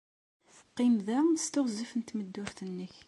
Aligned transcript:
Qqim 0.57 0.95
da 1.05 1.17
s 1.43 1.45
teɣzef 1.53 1.91
n 1.95 2.01
tmeddurt-nnek. 2.03 2.95